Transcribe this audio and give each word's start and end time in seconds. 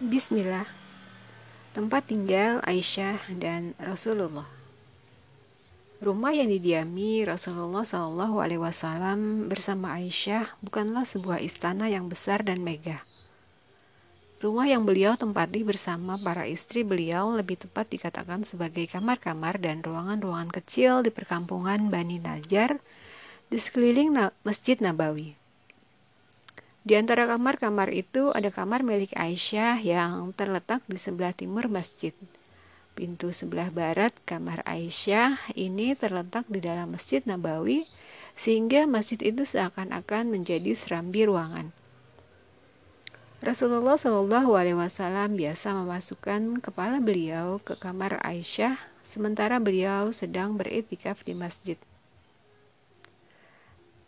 Bismillah. 0.00 0.64
Tempat 1.76 2.08
tinggal 2.08 2.64
Aisyah 2.64 3.20
dan 3.36 3.76
Rasulullah. 3.76 4.48
Rumah 6.00 6.32
yang 6.32 6.48
didiami 6.48 7.28
Rasulullah 7.28 7.84
Shallallahu 7.84 8.40
Alaihi 8.40 8.64
Wasallam 8.64 9.52
bersama 9.52 10.00
Aisyah 10.00 10.56
bukanlah 10.64 11.04
sebuah 11.04 11.44
istana 11.44 11.92
yang 11.92 12.08
besar 12.08 12.40
dan 12.40 12.64
megah. 12.64 13.04
Rumah 14.40 14.72
yang 14.72 14.88
beliau 14.88 15.20
tempati 15.20 15.68
bersama 15.68 16.16
para 16.16 16.48
istri 16.48 16.80
beliau 16.80 17.36
lebih 17.36 17.60
tepat 17.60 17.92
dikatakan 17.92 18.40
sebagai 18.40 18.88
kamar-kamar 18.88 19.60
dan 19.60 19.84
ruangan-ruangan 19.84 20.48
kecil 20.48 21.04
di 21.04 21.12
perkampungan 21.12 21.92
Bani 21.92 22.16
Najjar 22.16 22.80
di 23.52 23.58
sekeliling 23.60 24.16
Masjid 24.48 24.80
Nabawi. 24.80 25.39
Di 26.80 26.96
antara 26.96 27.28
kamar-kamar 27.28 27.92
itu 27.92 28.32
ada 28.32 28.48
kamar 28.48 28.80
milik 28.80 29.12
Aisyah 29.12 29.84
yang 29.84 30.32
terletak 30.32 30.80
di 30.88 30.96
sebelah 30.96 31.36
timur 31.36 31.68
masjid. 31.68 32.16
Pintu 32.96 33.36
sebelah 33.36 33.68
barat 33.68 34.16
kamar 34.24 34.64
Aisyah 34.64 35.52
ini 35.60 35.92
terletak 35.92 36.48
di 36.48 36.64
dalam 36.64 36.96
Masjid 36.96 37.20
Nabawi 37.28 37.84
sehingga 38.32 38.88
masjid 38.88 39.20
itu 39.20 39.44
seakan-akan 39.44 40.32
menjadi 40.32 40.72
serambi 40.72 41.28
ruangan. 41.28 41.68
Rasulullah 43.40 43.96
Shallallahu 43.96 44.52
Alaihi 44.52 44.76
Wasallam 44.76 45.36
biasa 45.36 45.72
memasukkan 45.72 46.60
kepala 46.64 47.00
beliau 47.00 47.60
ke 47.60 47.76
kamar 47.76 48.20
Aisyah 48.24 48.76
sementara 49.00 49.56
beliau 49.60 50.12
sedang 50.12 50.56
beritikaf 50.56 51.24
di 51.24 51.32
masjid. 51.36 51.76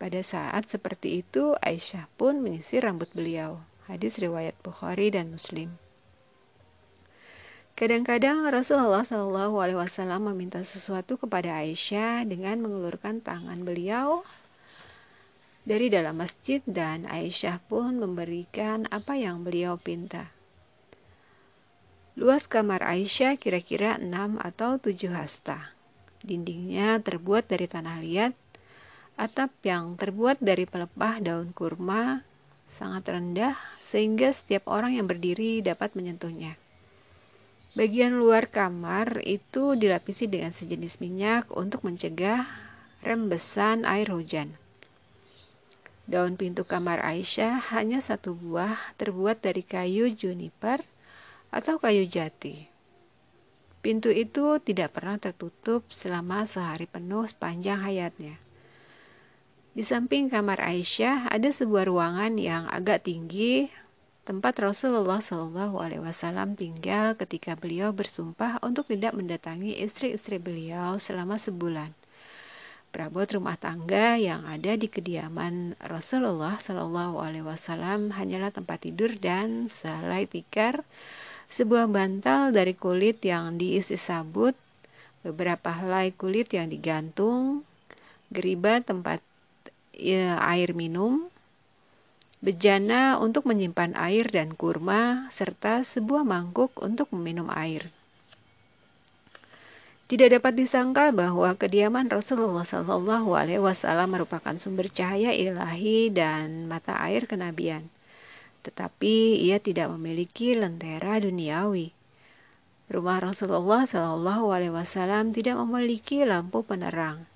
Pada 0.00 0.24
saat 0.24 0.64
seperti 0.72 1.20
itu, 1.20 1.52
Aisyah 1.60 2.08
pun 2.16 2.40
menyisir 2.40 2.88
rambut 2.88 3.12
beliau. 3.12 3.60
Hadis 3.84 4.16
riwayat 4.16 4.56
Bukhari 4.64 5.12
dan 5.12 5.28
Muslim. 5.28 5.76
Kadang-kadang 7.76 8.48
Rasulullah 8.48 9.04
Shallallahu 9.04 9.60
Alaihi 9.60 9.76
Wasallam 9.76 10.32
meminta 10.32 10.64
sesuatu 10.64 11.20
kepada 11.20 11.60
Aisyah 11.60 12.24
dengan 12.24 12.64
mengulurkan 12.64 13.20
tangan 13.20 13.60
beliau 13.60 14.24
dari 15.68 15.92
dalam 15.92 16.16
masjid 16.16 16.64
dan 16.64 17.04
Aisyah 17.04 17.60
pun 17.68 18.00
memberikan 18.00 18.88
apa 18.88 19.20
yang 19.20 19.44
beliau 19.44 19.76
pinta. 19.76 20.32
Luas 22.16 22.48
kamar 22.48 22.80
Aisyah 22.84 23.36
kira-kira 23.36 24.00
6 24.00 24.40
atau 24.40 24.80
7 24.80 25.12
hasta. 25.12 25.76
Dindingnya 26.24 27.00
terbuat 27.04 27.52
dari 27.52 27.68
tanah 27.68 28.00
liat 28.00 28.32
Atap 29.20 29.52
yang 29.68 30.00
terbuat 30.00 30.40
dari 30.40 30.64
pelepah 30.64 31.20
daun 31.20 31.52
kurma 31.52 32.24
sangat 32.64 33.12
rendah 33.12 33.52
sehingga 33.76 34.32
setiap 34.32 34.64
orang 34.64 34.96
yang 34.96 35.04
berdiri 35.04 35.60
dapat 35.60 35.92
menyentuhnya. 35.92 36.56
Bagian 37.76 38.16
luar 38.16 38.48
kamar 38.48 39.20
itu 39.28 39.76
dilapisi 39.76 40.24
dengan 40.24 40.56
sejenis 40.56 41.04
minyak 41.04 41.52
untuk 41.52 41.84
mencegah 41.84 42.48
rembesan 43.04 43.84
air 43.84 44.08
hujan. 44.08 44.56
Daun 46.08 46.40
pintu 46.40 46.64
kamar 46.64 47.04
Aisyah 47.04 47.76
hanya 47.76 48.00
satu 48.00 48.32
buah 48.32 48.96
terbuat 48.96 49.44
dari 49.44 49.60
kayu 49.60 50.08
juniper 50.16 50.80
atau 51.52 51.76
kayu 51.76 52.08
jati. 52.08 52.72
Pintu 53.84 54.08
itu 54.08 54.56
tidak 54.64 54.96
pernah 54.96 55.20
tertutup 55.20 55.84
selama 55.92 56.48
sehari 56.48 56.88
penuh 56.88 57.28
sepanjang 57.28 57.84
hayatnya. 57.84 58.40
Di 59.70 59.86
samping 59.86 60.26
kamar 60.26 60.58
Aisyah 60.58 61.30
ada 61.30 61.46
sebuah 61.46 61.86
ruangan 61.86 62.34
yang 62.34 62.66
agak 62.66 63.06
tinggi 63.06 63.70
tempat 64.26 64.58
Rasulullah 64.58 65.22
Shallallahu 65.22 65.78
Alaihi 65.78 66.02
Wasallam 66.02 66.58
tinggal 66.58 67.14
ketika 67.14 67.54
beliau 67.54 67.94
bersumpah 67.94 68.58
untuk 68.66 68.90
tidak 68.90 69.14
mendatangi 69.14 69.78
istri-istri 69.78 70.42
beliau 70.42 70.98
selama 70.98 71.38
sebulan. 71.38 71.94
Perabot 72.90 73.22
rumah 73.30 73.54
tangga 73.54 74.18
yang 74.18 74.42
ada 74.42 74.74
di 74.74 74.90
kediaman 74.90 75.78
Rasulullah 75.78 76.58
Shallallahu 76.58 77.22
Alaihi 77.22 77.46
Wasallam 77.46 78.10
hanyalah 78.18 78.50
tempat 78.50 78.82
tidur 78.82 79.14
dan 79.22 79.70
selai 79.70 80.26
tikar, 80.26 80.82
sebuah 81.46 81.86
bantal 81.86 82.50
dari 82.50 82.74
kulit 82.74 83.22
yang 83.22 83.54
diisi 83.54 83.94
sabut, 83.94 84.58
beberapa 85.22 85.70
helai 85.70 86.10
kulit 86.10 86.50
yang 86.50 86.66
digantung, 86.66 87.62
geriba 88.34 88.82
tempat 88.82 89.22
ya, 90.00 90.40
air 90.40 90.72
minum, 90.72 91.28
bejana 92.40 93.20
untuk 93.20 93.44
menyimpan 93.44 93.92
air 94.00 94.24
dan 94.32 94.56
kurma, 94.56 95.28
serta 95.28 95.84
sebuah 95.84 96.24
mangkuk 96.24 96.72
untuk 96.80 97.12
meminum 97.12 97.52
air. 97.52 97.84
Tidak 100.10 100.26
dapat 100.26 100.58
disangka 100.58 101.14
bahwa 101.14 101.54
kediaman 101.54 102.10
Rasulullah 102.10 102.66
Shallallahu 102.66 103.30
Alaihi 103.30 103.62
Wasallam 103.62 104.18
merupakan 104.18 104.58
sumber 104.58 104.90
cahaya 104.90 105.30
ilahi 105.30 106.10
dan 106.10 106.66
mata 106.66 106.98
air 106.98 107.30
kenabian. 107.30 107.86
Tetapi 108.66 109.38
ia 109.38 109.62
tidak 109.62 109.86
memiliki 109.94 110.58
lentera 110.58 111.22
duniawi. 111.22 111.94
Rumah 112.90 113.22
Rasulullah 113.22 113.86
Shallallahu 113.86 114.50
Alaihi 114.50 114.74
Wasallam 114.74 115.30
tidak 115.30 115.62
memiliki 115.62 116.26
lampu 116.26 116.66
penerang. 116.66 117.30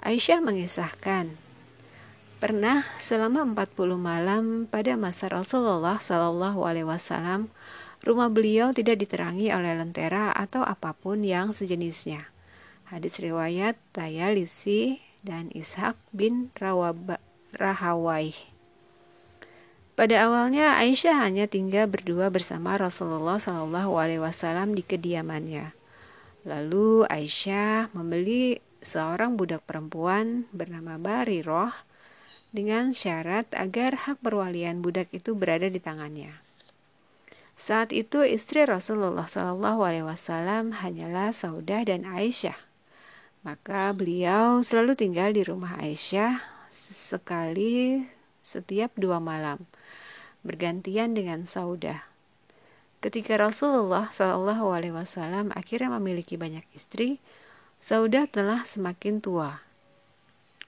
Aisyah 0.00 0.40
mengisahkan, 0.40 1.36
Pernah 2.42 2.82
selama 2.98 3.46
40 3.54 4.02
malam 4.02 4.66
pada 4.66 4.98
masa 4.98 5.30
Rasulullah 5.30 6.02
Shallallahu 6.02 6.66
Alaihi 6.66 6.90
Wasallam, 6.90 7.46
rumah 8.02 8.34
beliau 8.34 8.74
tidak 8.74 8.98
diterangi 8.98 9.54
oleh 9.54 9.78
lentera 9.78 10.34
atau 10.34 10.66
apa 10.66 10.90
pun 10.90 11.22
yang 11.22 11.54
sejenisnya. 11.54 12.26
Hadis 12.90 13.22
riwayat 13.22 13.78
Tayalisi 13.94 14.98
dan 15.22 15.54
Ishak 15.54 15.94
bin 16.10 16.50
Rahawai. 17.54 18.34
Pada 19.94 20.16
awalnya 20.26 20.82
Aisyah 20.82 21.22
hanya 21.22 21.46
tinggal 21.46 21.86
berdua 21.86 22.26
bersama 22.34 22.74
Rasulullah 22.74 23.38
Shallallahu 23.38 23.94
Alaihi 23.94 24.18
Wasallam 24.18 24.74
di 24.74 24.82
kediamannya. 24.82 25.70
Lalu 26.42 27.06
Aisyah 27.06 27.94
membeli 27.94 28.58
seorang 28.82 29.38
budak 29.38 29.62
perempuan 29.62 30.50
bernama 30.50 30.98
Bariroh 30.98 31.91
dengan 32.52 32.92
syarat 32.92 33.48
agar 33.56 34.04
hak 34.04 34.20
perwalian 34.20 34.84
budak 34.84 35.08
itu 35.16 35.32
berada 35.32 35.72
di 35.72 35.80
tangannya. 35.80 36.36
Saat 37.56 37.96
itu 37.96 38.20
istri 38.24 38.68
Rasulullah 38.68 39.24
Wasallam 39.24 40.76
hanyalah 40.76 41.32
Saudah 41.32 41.80
dan 41.88 42.04
Aisyah. 42.04 42.56
Maka 43.42 43.90
beliau 43.96 44.60
selalu 44.60 44.94
tinggal 44.94 45.32
di 45.32 45.42
rumah 45.42 45.80
Aisyah 45.80 46.44
sekali 46.70 48.04
setiap 48.44 48.94
dua 49.00 49.18
malam, 49.18 49.64
bergantian 50.44 51.16
dengan 51.16 51.48
Saudah. 51.48 52.04
Ketika 53.02 53.34
Rasulullah 53.34 54.12
Wasallam 54.12 55.50
akhirnya 55.56 55.90
memiliki 55.98 56.38
banyak 56.38 56.68
istri, 56.76 57.18
Saudah 57.82 58.30
telah 58.30 58.62
semakin 58.62 59.18
tua 59.18 59.71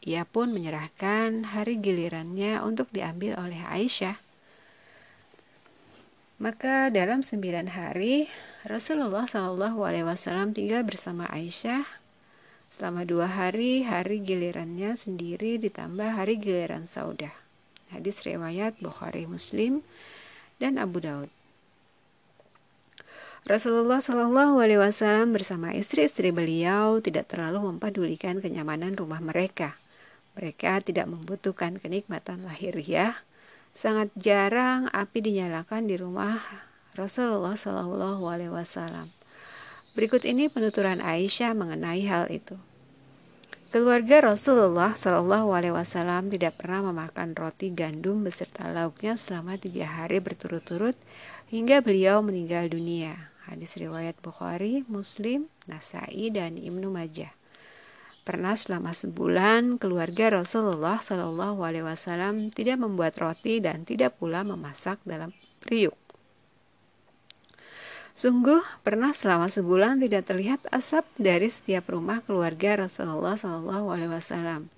ia 0.00 0.24
pun 0.24 0.48
menyerahkan 0.48 1.44
hari 1.52 1.76
gilirannya 1.76 2.64
untuk 2.64 2.88
diambil 2.88 3.36
oleh 3.36 3.60
Aisyah. 3.68 4.16
Maka 6.40 6.88
dalam 6.88 7.20
sembilan 7.20 7.68
hari 7.68 8.24
Rasulullah 8.64 9.28
Shallallahu 9.28 9.84
Alaihi 9.84 10.08
Wasallam 10.08 10.56
tinggal 10.56 10.88
bersama 10.88 11.28
Aisyah 11.28 11.84
selama 12.72 13.04
dua 13.04 13.28
hari 13.28 13.84
hari 13.84 14.24
gilirannya 14.24 14.96
sendiri 14.96 15.60
ditambah 15.60 16.16
hari 16.16 16.40
giliran 16.40 16.88
Saudah. 16.88 17.32
Hadis 17.92 18.24
riwayat 18.24 18.80
Bukhari 18.80 19.28
Muslim 19.28 19.84
dan 20.56 20.80
Abu 20.80 21.04
Daud. 21.04 21.28
Rasulullah 23.44 24.00
Shallallahu 24.00 24.64
Alaihi 24.64 24.80
Wasallam 24.80 25.36
bersama 25.36 25.76
istri-istri 25.76 26.32
beliau 26.32 27.04
tidak 27.04 27.28
terlalu 27.28 27.68
mempedulikan 27.68 28.40
kenyamanan 28.40 28.96
rumah 28.96 29.20
mereka. 29.20 29.76
Mereka 30.40 30.80
tidak 30.88 31.04
membutuhkan 31.04 31.76
kenikmatan 31.76 32.48
lahiriah. 32.48 33.12
Sangat 33.76 34.08
jarang 34.16 34.88
api 34.88 35.20
dinyalakan 35.20 35.84
di 35.84 36.00
rumah 36.00 36.40
Rasulullah 36.96 37.52
Shallallahu 37.52 38.24
Alaihi 38.24 38.48
Wasallam. 38.48 39.12
Berikut 39.92 40.24
ini 40.24 40.48
penuturan 40.48 41.04
Aisyah 41.04 41.52
mengenai 41.52 42.08
hal 42.08 42.32
itu. 42.32 42.56
Keluarga 43.68 44.32
Rasulullah 44.32 44.96
Shallallahu 44.96 45.52
Alaihi 45.52 45.76
Wasallam 45.76 46.32
tidak 46.32 46.56
pernah 46.56 46.88
memakan 46.88 47.36
roti 47.36 47.70
gandum 47.70 48.24
beserta 48.24 48.66
lauknya 48.66 49.20
selama 49.20 49.60
tiga 49.60 49.86
hari 49.86 50.24
berturut-turut 50.24 50.96
hingga 51.52 51.84
beliau 51.84 52.24
meninggal 52.24 52.66
dunia. 52.66 53.30
Hadis 53.44 53.76
riwayat 53.76 54.16
Bukhari, 54.24 54.88
Muslim, 54.88 55.52
Nasai, 55.68 56.32
dan 56.32 56.56
Ibnu 56.56 56.88
Majah. 56.88 57.39
Pernah 58.20 58.52
selama 58.52 58.92
sebulan 58.92 59.80
keluarga 59.80 60.44
Rasulullah 60.44 61.00
Shallallahu 61.00 61.64
Alaihi 61.64 61.88
Wasallam 61.88 62.52
tidak 62.52 62.76
membuat 62.76 63.16
roti 63.16 63.64
dan 63.64 63.88
tidak 63.88 64.20
pula 64.20 64.44
memasak 64.44 65.00
dalam 65.08 65.32
periuk. 65.64 65.96
Sungguh 68.12 68.60
pernah 68.84 69.16
selama 69.16 69.48
sebulan 69.48 69.96
tidak 70.04 70.28
terlihat 70.28 70.60
asap 70.68 71.08
dari 71.16 71.48
setiap 71.48 71.88
rumah 71.88 72.20
keluarga 72.20 72.84
Rasulullah 72.84 73.40
Shallallahu 73.40 73.88
Alaihi 73.88 74.12
Wasallam. 74.12 74.68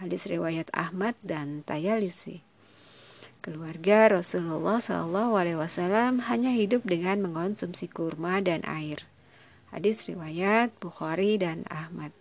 Hadis 0.00 0.24
riwayat 0.24 0.72
Ahmad 0.72 1.12
dan 1.20 1.60
Tayalisi. 1.68 2.40
Keluarga 3.44 4.16
Rasulullah 4.16 4.80
Shallallahu 4.80 5.36
Alaihi 5.36 5.60
Wasallam 5.60 6.24
hanya 6.32 6.56
hidup 6.56 6.88
dengan 6.88 7.20
mengonsumsi 7.20 7.84
kurma 7.92 8.40
dan 8.40 8.64
air. 8.64 9.04
Hadis 9.68 10.08
riwayat 10.08 10.72
Bukhari 10.80 11.36
dan 11.36 11.68
Ahmad. 11.68 12.16